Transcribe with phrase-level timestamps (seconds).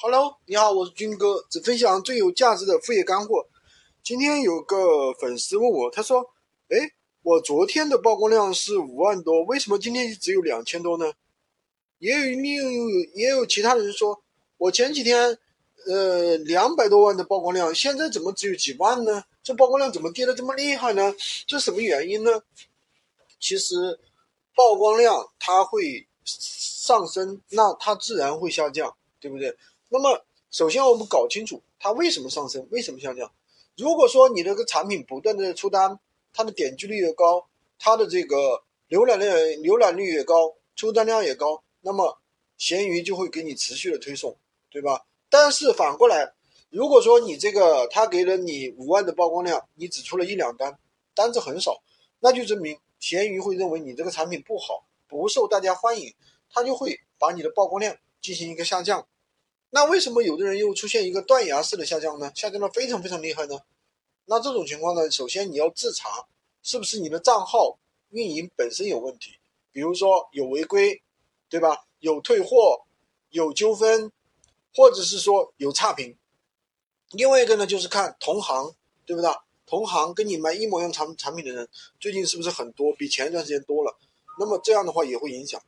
[0.00, 3.48] Hello，你好，我是军哥，只分享最有价值的副业干货。
[4.04, 6.24] 今天有个粉丝问我，他说
[6.70, 6.92] ：“哎，
[7.22, 11.12] 我昨天的曝光量是五万多，为什么今天只有两千多呢？”
[11.98, 14.22] 也有另有也有其他人说，
[14.56, 15.36] 我前几天
[15.88, 19.24] 呃两百多万的曝光量，现在怎么只有几万呢？
[19.42, 21.12] 这曝光量怎么跌的这么厉害呢？
[21.44, 22.40] 这什么原因呢？
[23.40, 23.98] 其实
[24.54, 29.56] 曝光量它会上升，那它自然会下降，对不对？
[29.90, 33.32] 那么，首先我们搞清楚它为什么上升，为什么下降。
[33.76, 35.98] 如果说你这个产品不断的出单，
[36.32, 37.48] 它的点击率越高，
[37.78, 42.18] 它的这个浏览量浏览率越高，出单量也高，那么
[42.58, 44.36] 闲鱼就会给你持续的推送，
[44.70, 45.06] 对吧？
[45.30, 46.34] 但是反过来，
[46.70, 50.78] 如果说你这个他给了你五万的曝光量，你只出了一两单，
[51.14, 51.82] 单子很少，
[52.20, 56.12] 那就证明闲鱼会认为你这个产品不好，不受大家欢迎，
[56.50, 59.06] 他就会把你的曝光量进行一个下降。
[59.70, 62.32] 那为什么有的人又出现一个断崖式的下降呢？
[62.34, 63.60] 下降的非常非常厉害呢？
[64.24, 66.26] 那这种情况呢，首先你要自查，
[66.62, 67.78] 是不是你的账号
[68.10, 69.38] 运营本身有问题？
[69.72, 71.02] 比如说有违规，
[71.48, 71.84] 对吧？
[72.00, 72.84] 有退货，
[73.30, 74.10] 有纠纷，
[74.74, 76.16] 或者是说有差评。
[77.12, 79.30] 另外一个呢，就是看同行，对不对？
[79.66, 81.68] 同行跟你卖一模一样产产品的人，
[82.00, 82.90] 最近是不是很多？
[82.94, 83.98] 比前一段时间多了？
[84.38, 85.62] 那么这样的话也会影响。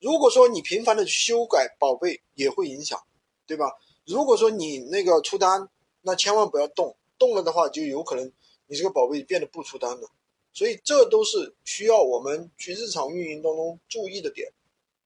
[0.00, 3.02] 如果说你频繁的修改宝贝，也会影响，
[3.46, 3.72] 对吧？
[4.04, 5.68] 如果说你那个出单，
[6.02, 8.30] 那千万不要动，动了的话就有可能
[8.66, 10.10] 你这个宝贝变得不出单了。
[10.52, 14.52] 所以这都是需要我们去日常运营当中注意的点，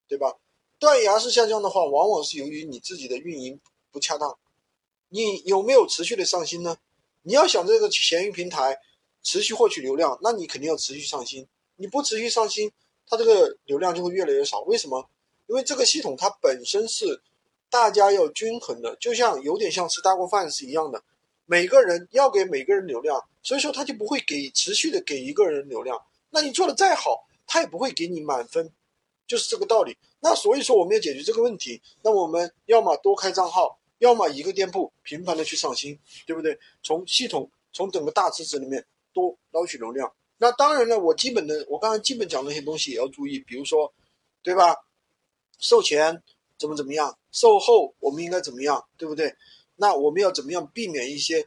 [0.07, 0.37] 对吧？
[0.79, 3.61] 断崖式下降的话，往往是由于你自己的运营
[3.91, 4.39] 不恰当。
[5.09, 6.79] 你有没有持续的上新呢？
[7.23, 8.79] 你要想这个闲鱼平台
[9.23, 11.47] 持续获取流量，那你肯定要持续上新。
[11.77, 12.71] 你不持续上新。
[13.11, 15.05] 它这个流量就会越来越少，为什么？
[15.49, 17.21] 因为这个系统它本身是
[17.69, 21.03] 大家要均衡的，就像有点像吃大锅饭是一样的，
[21.45, 26.01] 每个人要给每个人流量，所以说他就不会给持续的给一个人流量。
[26.31, 28.71] 那你做的再好，他也不会给你满分，
[29.27, 29.99] 就是这个道理。
[30.21, 36.57] 那所以说我们要解决这个问题，那我们要么多开账号，要么一个店铺频繁的去上新，对不对？
[36.85, 40.13] 从系统从整个大池子里面多捞取流量。
[40.43, 43.93] 那当然了，我基本的，我刚才基本讲那些东西也要注意，比如说，
[44.43, 44.75] 对吧？
[45.59, 46.23] 售前
[46.59, 49.37] 怎么怎么样，售后我们应该怎么样，对不对？
[49.77, 51.47] 那我们要怎么样避免一些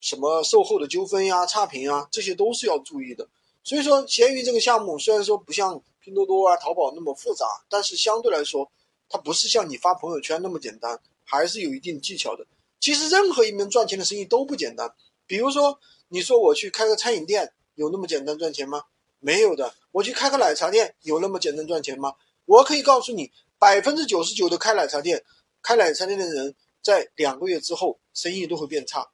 [0.00, 3.26] 什么售后的纠纷呀、差评啊，这些都是要注意的。
[3.64, 8.70] 所以说，闲鱼这个项目虽然说不像拼多多啊、淘宝那么复杂，但是相对来说，
[9.08, 12.46] 它不是像你发朋友圈那么简单，还是有一定技巧的。
[12.80, 14.92] 其实任何一门赚钱的生意都不简单。
[15.26, 17.54] 比如说，你说我去开个餐饮店。
[17.80, 18.84] 有那么简单赚钱吗？
[19.20, 19.74] 没有的。
[19.90, 22.12] 我去开个奶茶店，有那么简单赚钱吗？
[22.44, 25.24] 我可以告诉你，百分之九十九的开奶茶店、
[25.62, 29.08] 开奶茶店的人，在两个月之后，生意都会变差，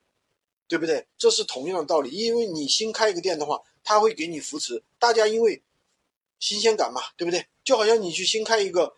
[0.67, 1.07] 对不对？
[1.17, 2.11] 这是同样的道理。
[2.11, 5.63] 因为你新开一个店的话，他会给你扶持，大家因为
[6.41, 7.47] 新鲜感嘛，对不对？
[7.63, 8.95] 就好像你去新开一个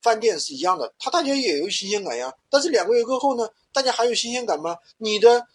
[0.00, 2.32] 饭店是一样的，他大家也有新鲜感呀。
[2.48, 4.76] 但是两个月过后呢，大家还有新鲜感吗？
[4.98, 5.48] 你的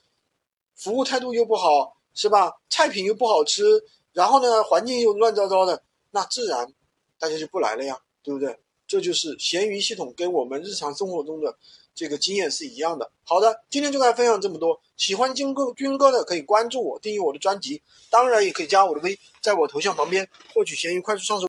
[0.76, 1.96] 服务态度又不好。
[2.14, 2.54] 是吧？
[2.70, 3.64] 菜品又不好吃，
[4.12, 6.74] 然后呢，环境又乱糟糟的，那自然
[7.20, 8.60] 大家就不来了呀，对不对？
[8.86, 11.58] 这就是闲鱼系统跟我们日常生活中的
[11.96, 13.12] 这个经验是一样的。
[13.24, 14.80] 好的，今天就跟大家分享这么多。
[14.98, 17.82] 喜欢军哥军哥的可以关注我，订阅我的专辑，
[18.12, 21.42] 当然也可以加我的微，在我头像旁边获取闲鱼快速上手。